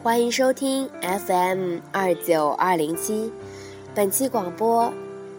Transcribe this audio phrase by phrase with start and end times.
[0.00, 3.32] 欢迎收听 FM 二九二零七，
[3.96, 4.92] 本期广播。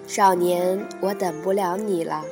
[0.05, 2.25] 少年，我等不了你了。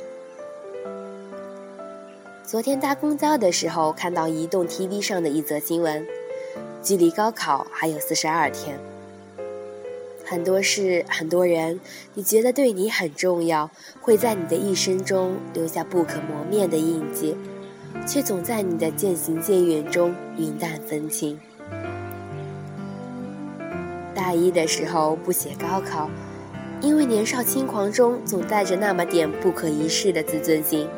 [2.44, 6.06] 昨天搭公交的时候，看到移动 TV 上的一则新闻，
[6.82, 8.78] 距离高考还有四十二天。
[10.22, 11.80] 很多事，很多人，
[12.12, 13.70] 你觉得对你很重要，
[14.02, 17.34] 会在你的一生中留下不可磨灭的印记，
[18.06, 21.40] 却总在你的渐行渐远中云淡风轻。
[24.18, 26.10] 大一的时候不写高考，
[26.80, 30.88] 因为年少轻狂中总带着那么点不可一世的自尊心。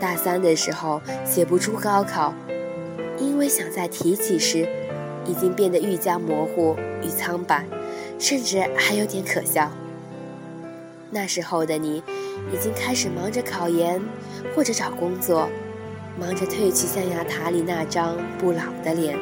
[0.00, 2.34] 大三的时候写不出高考，
[3.18, 4.66] 因为想再提起时，
[5.24, 7.64] 已经变得愈加模糊与苍白，
[8.18, 9.70] 甚至还有点可笑。
[11.12, 12.02] 那时候的你，
[12.52, 14.02] 已经开始忙着考研
[14.56, 15.48] 或者找工作，
[16.18, 19.16] 忙着褪去象牙塔里那张不老的脸，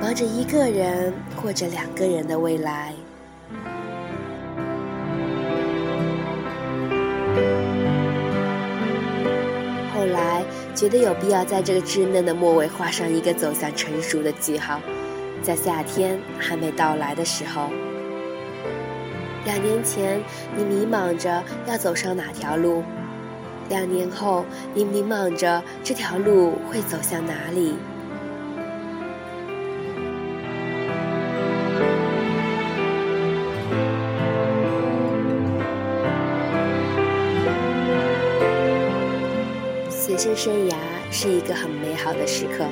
[0.00, 2.94] 忙着一个人或者两个人的未来。
[9.94, 10.42] 后来
[10.74, 14.80] 觉得有必要在这个稚嫩的末尾画上一个走向成熟的句号，
[15.42, 17.68] 在夏天还没到来的时候。
[19.44, 20.18] 两年前，
[20.56, 22.82] 你迷茫着要走上哪条路；
[23.68, 27.74] 两年后，你迷茫着这条路会走向哪里。
[40.20, 40.74] 生生涯
[41.10, 42.66] 是一个很美好的时刻，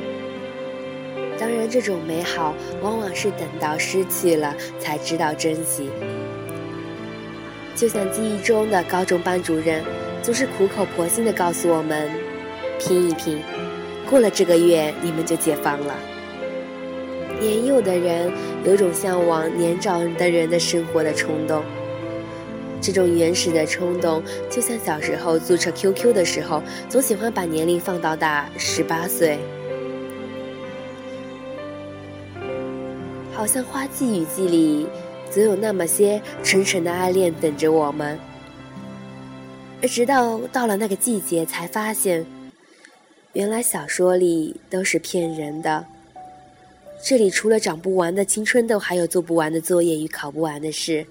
[1.40, 5.88] 当然，这种美好往往是等到失去了才知道珍惜。
[7.74, 9.82] 就像记忆中的高中班主任，
[10.22, 12.10] 总是苦口婆心地告诉我们
[12.78, 13.40] ：“拼一拼，
[14.10, 15.94] 过了这个月，你们就解放了。”
[17.40, 18.30] 年幼的人
[18.62, 21.62] 有种向往年长的人的生活的冲动。
[22.80, 29.38] 这种原始的冲动，就像小时候注册 QQ 的时候，总喜欢把年龄放到大十八岁。
[33.32, 34.86] 好像花季雨季里，
[35.30, 38.18] 总有那么些纯纯的爱恋等着我们。
[39.80, 42.26] 而直到到了那个季节，才发现，
[43.32, 45.84] 原来小说里都是骗人的。
[47.04, 51.06] 这里除了长不完的青春痘，还有做不完的作业与考不完的事。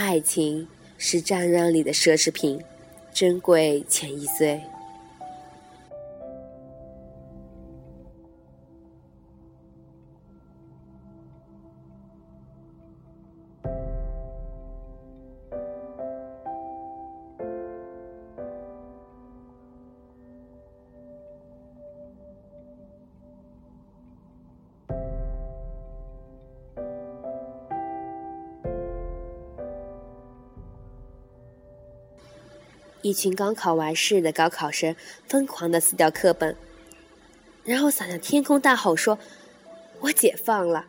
[0.00, 2.62] 爱情是战乱里的奢侈品，
[3.12, 4.60] 珍贵且易碎。
[33.02, 34.94] 一群刚考完试的高考生
[35.26, 36.56] 疯狂地撕掉课本，
[37.64, 39.18] 然后撒向天空，大吼说
[40.00, 40.86] ：“我解放了！”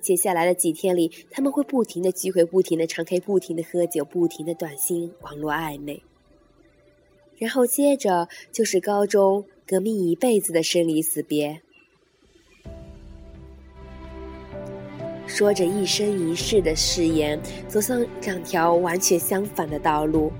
[0.00, 6.02] 接下来的几天里，他们会不停的聚会，不停的唱 K，不停的喝酒，不停的短信、网络暧昧。
[7.38, 11.60] 然后接着就是高中革命一辈子的生离死别，
[15.26, 20.30] 说着一生一世的誓言，走上两条完全相反的道路。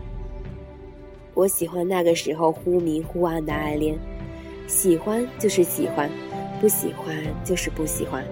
[1.35, 3.99] 我喜欢那个时候忽明忽暗的爱恋，
[4.69, 6.09] 喜欢就是喜欢，
[6.61, 8.25] 不喜欢就是不喜欢。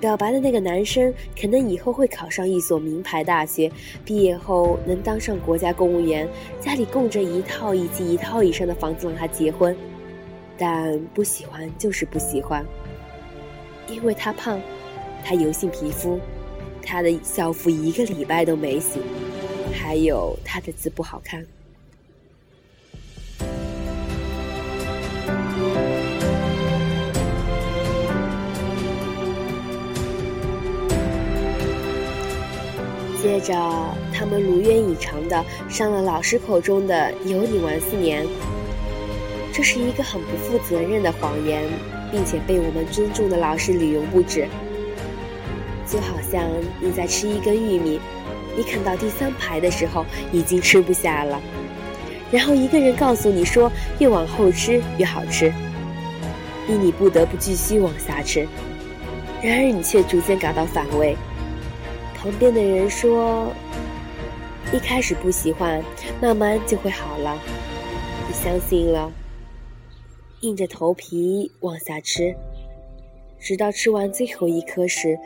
[0.00, 3.72] 表白的那个男生可能以后会考上一所名牌大学，
[4.04, 6.28] 毕业后能当上国家公务员，
[6.60, 9.74] 家里供着一套以及一套以上的房子让他结婚，
[10.58, 12.62] 但不喜欢就是不喜欢，
[13.88, 14.60] 因为他胖，
[15.24, 16.20] 他油性皮肤，
[16.82, 19.00] 他的校服一个礼拜都没洗。
[19.84, 21.44] 还有他的字不好看。
[33.22, 33.54] 接着，
[34.10, 38.26] 他们如愿以偿的上了老师口中的“有你玩四年”，
[39.52, 41.62] 这是一个很不负责任的谎言，
[42.10, 44.48] 并且被我们尊重的老师理用不止。
[45.86, 46.48] 就好像
[46.80, 48.00] 你在吃一根玉米。
[48.56, 51.40] 你啃到第三排的时候，已经吃不下了。
[52.30, 55.52] 然后一个人告诉你说，越往后吃越好吃，
[56.66, 58.46] 逼你不得不继续往下吃。
[59.42, 61.16] 然而你却逐渐感到反胃。
[62.16, 63.52] 旁边的人说，
[64.72, 65.84] 一开始不喜欢，
[66.20, 67.38] 慢慢就会好了。
[68.26, 69.12] 你相信了，
[70.40, 72.34] 硬着头皮往下吃，
[73.38, 75.18] 直到吃完最后一颗时，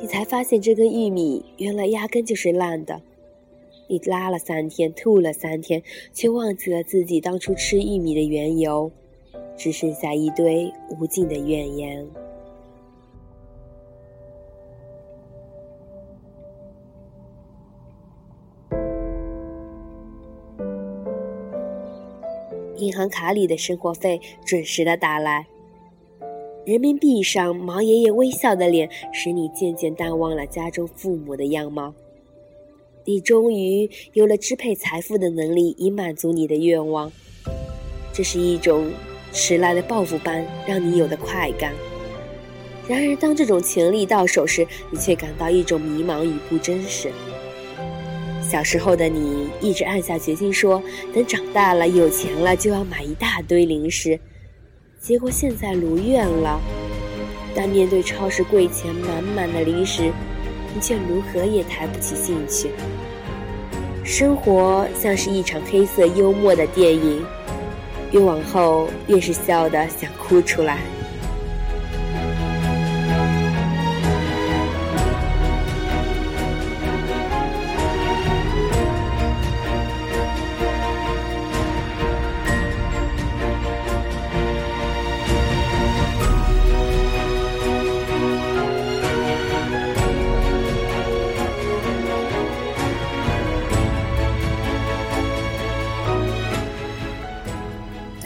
[0.00, 3.02] 你才发现这根玉米原来压根就是烂的。
[3.86, 5.82] 你拉了三天，吐了三天，
[6.14, 8.90] 却忘记了自己当初吃玉米的缘由，
[9.58, 12.08] 只剩下一堆无尽的怨言。
[22.76, 25.46] 银行卡里的生活费准时的打来，
[26.70, 31.92] 人民币上毛爷爷微笑的脸，使你渐渐淡忘了家中父母的样貌。
[33.04, 37.10] 你终于有了支配财富的能力，以满足你的愿望。
[38.12, 38.88] 这是一种
[39.32, 41.74] 迟来的报复般让你有的快感。
[42.86, 47.10] 然而，当这种权利到手时，你却感到一种迷茫与不真实。
[48.40, 50.80] 小时候的你一直暗下决心说，
[51.12, 54.20] 等长大了有钱了就要买一大堆零食，
[55.00, 56.60] 结果现在如愿了。
[57.54, 60.12] 但面对超市柜前满满的零食，
[60.72, 62.70] 你却如何也抬不起兴趣。
[64.04, 67.24] 生活像是一场黑色幽默的电影，
[68.12, 70.78] 越往后越是笑得想哭出来。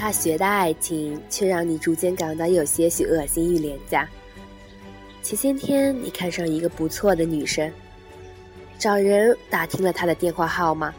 [0.04, 4.06] 大学的爱情却让你逐渐感到有些许恶心与廉价。
[5.22, 7.72] 前些天你看上一个不错的女生，
[8.78, 10.94] 找人打听了她的电话号码，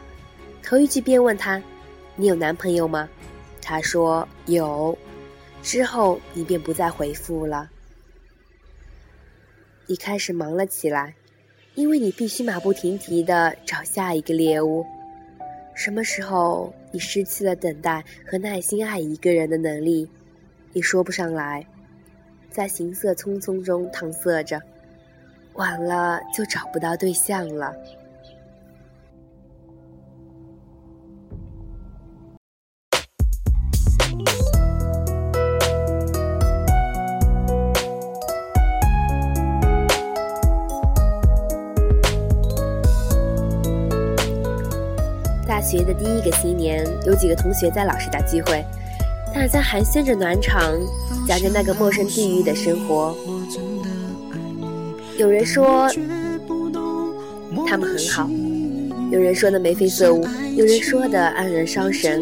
[0.64, 1.62] 头一句便问她
[2.18, 3.08] ：“你有男朋友吗？”
[3.62, 4.98] 她说有，
[5.62, 7.70] 之后你便不再回复了。
[9.86, 11.14] 你开始忙了起来，
[11.76, 14.84] 因为你必须马不停蹄地找下一个猎物。
[15.76, 20.10] 什么时候你失去了等待和耐心爱一个人的能力，
[20.72, 21.68] 也说不上来，
[22.50, 24.62] 在行色匆匆中搪塞着，
[25.56, 27.76] 晚了就找不到对象了。
[45.66, 48.64] 学的第一个新年，有几个同学在老师家聚会，
[49.34, 50.62] 大家寒暄着暖场，
[51.28, 53.16] 讲着那个陌生地域的生活。
[55.18, 55.90] 有人说
[57.68, 58.30] 他们很好，
[59.12, 60.24] 有人说的眉飞色舞，
[60.56, 62.22] 有人说的黯然伤神，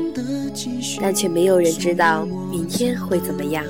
[1.02, 3.66] 但却没有人知道明天会怎么样。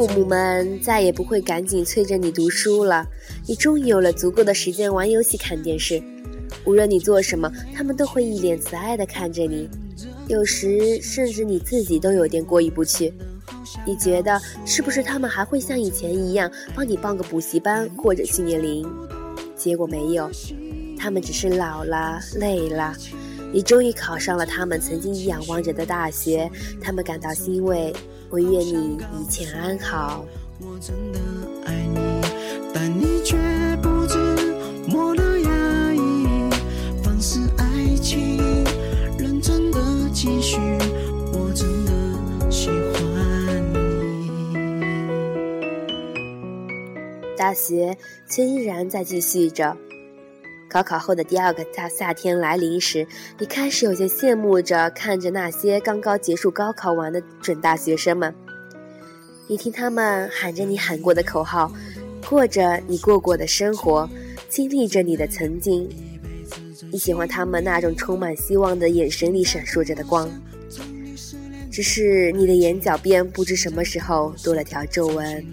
[0.00, 3.04] 父母们再也不会赶紧催着你读书了，
[3.46, 6.02] 你终于有了足够的时间玩游戏、看电视。
[6.64, 9.68] 无论你做什么，他们都会一脸慈爱地看着你。
[10.26, 13.12] 有时甚至你自己都有点过意不去。
[13.86, 18.90] 你觉得是不是他们还会像以前一样帮你报个补习班或者训练营？
[19.54, 20.30] 结果没有，
[20.98, 22.94] 他们只是老了、累了。
[23.52, 26.48] 你终于考上了他们曾经仰望着的大学，
[26.80, 27.92] 他们感到欣慰。
[28.28, 30.24] 我愿你一切安好。
[30.60, 31.18] 我真的
[31.64, 31.98] 爱你，
[32.72, 33.36] 但你却
[33.82, 34.16] 不知
[34.94, 35.50] 我的压
[35.94, 36.48] 抑，
[37.02, 38.38] 放肆爱情，
[39.18, 39.80] 认真的
[40.12, 40.58] 继续。
[41.32, 42.70] 我真的喜欢
[43.72, 43.80] 你。
[47.36, 47.96] 大学
[48.28, 49.76] 却依然在继续着。
[50.70, 53.04] 高考后的第二个大夏天来临时，
[53.40, 58.32] 你开始有些羡慕着看着那些刚刚结束高考完的准大学生们。
[59.48, 61.72] 你听他们喊着你喊过的口号，
[62.28, 64.08] 过着你过过的生活，
[64.48, 65.88] 经历着你的曾经。
[66.92, 70.30] 你喜欢他们那种充满希望的眼神里闪烁着的光。
[71.72, 75.44] 只是你的眼角边不知什么时候多了条皱纹。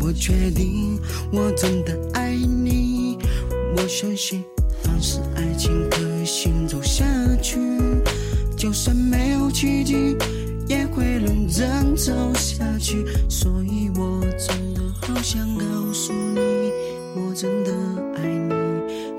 [0.00, 0.98] 我确定
[1.32, 2.85] 我真的爱你，
[3.76, 4.42] 我相信
[4.82, 7.04] 放像是爱情可以行走下
[7.42, 7.58] 去，
[8.56, 10.16] 就算没有奇迹，
[10.66, 13.04] 也会认真走下去。
[13.28, 16.72] 所以我真的好想告诉你，
[17.16, 17.72] 我真的
[18.16, 18.54] 爱你，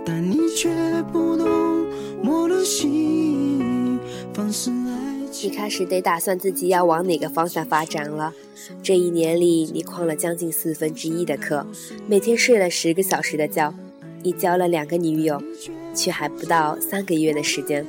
[0.03, 0.69] 但你却
[1.13, 1.47] 不懂
[2.23, 3.99] 我的心。
[4.33, 8.33] 放肆爱你开始得打算自己要往哪个方向发展了。
[8.81, 11.65] 这一年里，你旷了将近四分之一的课，
[12.07, 13.71] 每天睡了十个小时的觉。
[14.27, 15.41] 你交了两个女友，
[15.95, 17.85] 却还不到三个月的时间。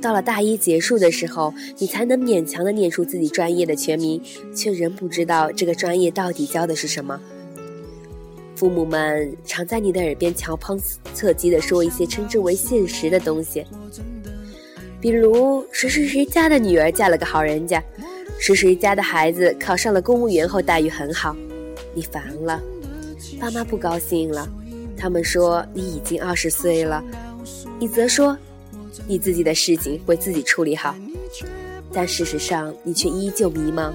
[0.00, 4.22] 到了大一结束的时候，你才能勉强的念出自己专业的全名，
[4.54, 7.20] 却仍不知道这个专业到底教的是什么。
[8.54, 10.78] 父母们常在你的耳边瞧旁
[11.12, 13.64] 侧击的说一些称之为现实的东西，
[15.00, 17.82] 比如谁谁谁家的女儿嫁了个好人家，
[18.38, 21.34] 谁谁家的孩子考上了公务员后待遇很好。
[21.92, 22.62] 你烦了，
[23.40, 24.48] 爸妈不高兴了。
[24.96, 27.02] 他们说你已经二十岁了，
[27.78, 28.36] 你则说
[29.06, 30.94] 你自己的事情会自己处理好，
[31.92, 33.92] 但事实上你却依旧迷茫，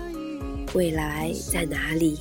[0.73, 2.17] 未来在哪里？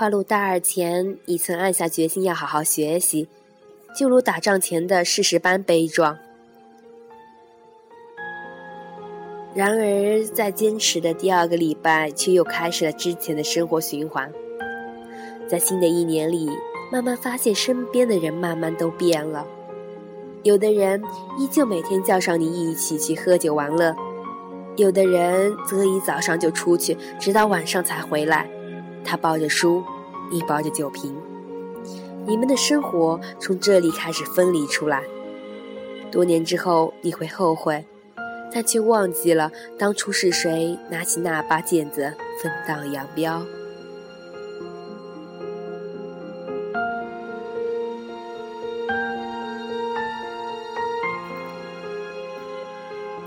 [0.00, 3.28] 跨入大二前，你曾暗下决心要好好学习，
[3.94, 6.16] 就如打仗前的事实般悲壮。
[9.54, 14.32] 然而，在坚持的第二个礼拜，却又开始了之前的生活循环。
[15.46, 16.48] 在新的一年里，
[16.90, 19.46] 慢慢发现身边的人慢慢都变了，
[20.44, 21.02] 有的人
[21.38, 23.94] 依旧每天叫上你一起去喝酒玩乐，
[24.76, 28.48] 有的人则一早上就出去，直到晚上才回来。
[29.04, 29.82] 他抱着书，
[30.30, 31.14] 你抱着酒瓶，
[32.26, 35.02] 你们的生活从这里开始分离出来。
[36.10, 37.84] 多年之后，你会后悔，
[38.52, 43.42] 但却忘记了当初是谁拿起那把剑子分道扬镳。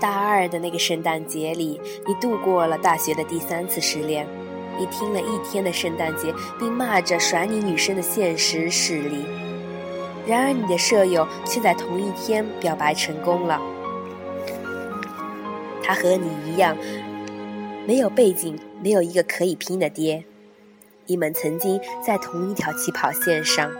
[0.00, 4.28] 大二的那个圣诞节里，你度过了大学的第三次失恋。
[4.78, 9.24] 你听了一天的圣诞节，并骂着甩你女生的现实势力。
[10.26, 13.60] 然而，你的舍友却在同一天表白成功了。
[15.82, 16.76] 他和你一样，
[17.86, 20.24] 没有背景，没有一个可以拼的爹。
[21.06, 23.70] 你们曾经在同一条起跑线上，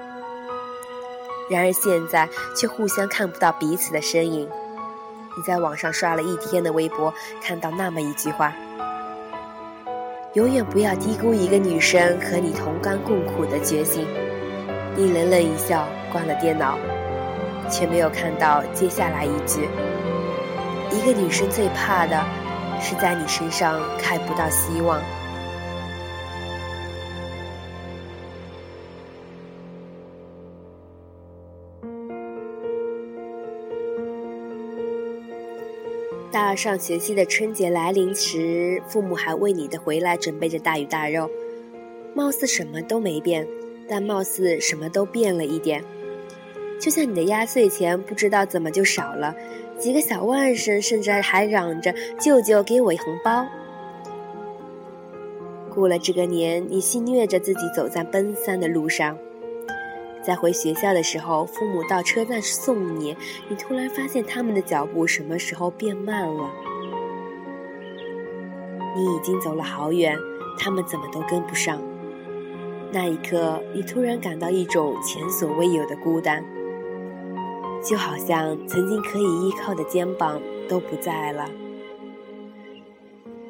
[1.51, 4.47] 然而现在却互相看不到彼此的身影。
[5.37, 8.55] 你在网上刷了一天的微博，看到那么一句话。
[10.35, 14.05] 永远不要低估一个女生和你同甘共苦的决心。
[14.97, 16.77] 你冷冷一笑，关了电脑，
[17.71, 19.69] 却没有看到接下来一句：
[20.91, 22.21] 一个女生最怕的
[22.81, 25.01] 是在你身上看不到希望。
[36.35, 41.31] 大二上学期的春节来临时，父母还为你的回来准备着大鱼大肉，
[42.13, 43.47] 貌似什么都没变，
[43.89, 45.85] 但貌似什么都变了一点。
[46.81, 49.33] 就像你的压岁钱不知道怎么就少了，
[49.79, 53.47] 几个小外甥甚至还嚷着“舅舅给我一红包”。
[55.73, 59.17] 过了这个年，你戏虐着自己走在奔三的路上。
[60.25, 63.15] 在回学校的时候，父母到车站送你，
[63.49, 66.51] 你突然发现他们的脚步什么时候变慢了？
[68.97, 70.17] 你已经走了好远，
[70.59, 71.79] 他们怎么都跟不上？
[72.91, 76.43] 那一刻，你突然感到一种前所未有的孤单，
[77.83, 81.51] 就好像曾经可以依靠的肩膀都不在了。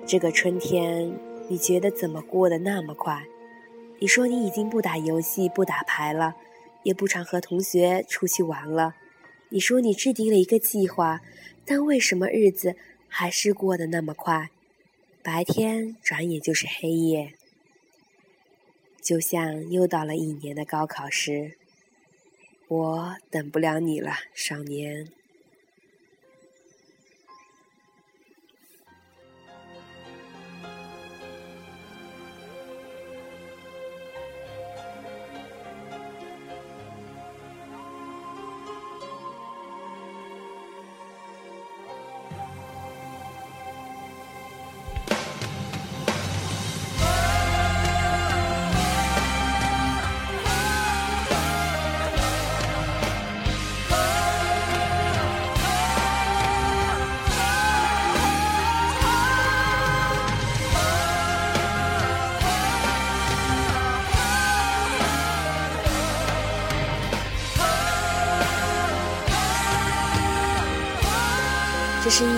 [0.05, 1.17] 这个春天，
[1.49, 3.23] 你觉得怎么过得那么快？
[4.01, 6.35] 你说你已经不打游戏、不打牌了。
[6.85, 8.95] 也不常和同学出去玩了。
[9.49, 11.21] 你说你制定了一个计划，
[11.65, 12.77] 但为什么日子
[13.09, 14.51] 还是过得那么快？
[15.23, 17.35] 白天转眼就是黑夜，
[19.03, 21.57] 就像又到了一年的高考时。
[22.69, 25.09] 我等不了你了，少年。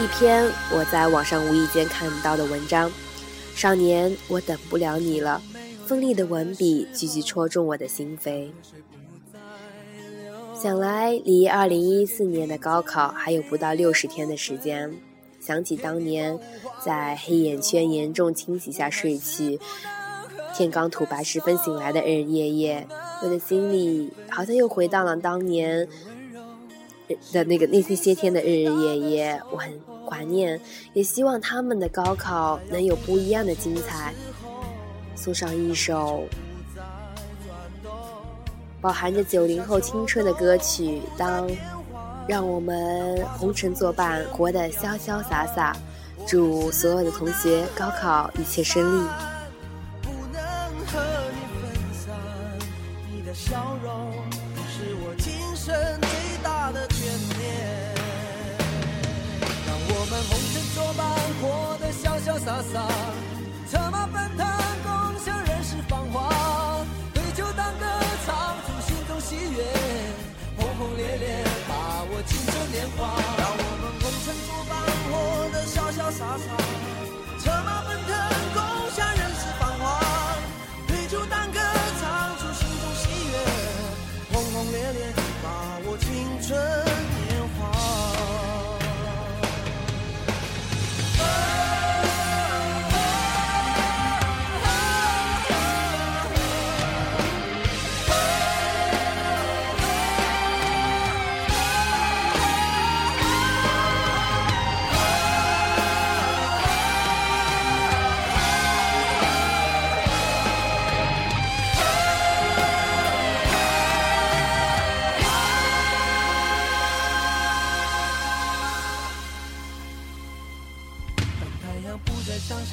[0.07, 2.89] 一篇我在网上无意间看到的文章。
[3.57, 5.43] 少年，我等不了你了。
[5.85, 8.49] 锋利的文笔，句句戳中我的心扉。
[10.55, 14.95] 想来离二零一四年的高考还有不到六十天的时间，
[15.41, 16.39] 想起当年
[16.85, 19.59] 在黑眼圈严重侵袭下睡去，
[20.55, 22.87] 天刚吐白时分醒来的日日夜夜，
[23.25, 25.89] 我的心里好像又回到了当年
[27.33, 29.43] 的那个那些些天的日日夜夜。
[29.51, 30.61] 我很怀念，
[30.93, 34.15] 也希望他们的高考能有不一样的精彩。
[35.15, 36.25] 送上一首。
[38.81, 41.51] 饱含着九零后青春的歌曲，当
[42.29, 45.77] 让我们红尘作伴，活得潇潇洒洒。
[46.27, 49.07] 祝所有的同学高考一切顺利。
[50.03, 50.43] 不能
[50.87, 51.01] 和
[51.33, 52.15] 你分散，
[53.13, 54.13] 你的笑容
[54.69, 55.75] 是我今生
[62.47, 63.26] 洒洒，